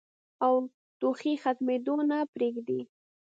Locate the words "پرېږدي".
2.33-2.79